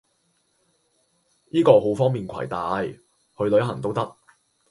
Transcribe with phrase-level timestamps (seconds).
[1.51, 2.87] 依個好方便携帶，
[3.37, 4.17] 去旅行都得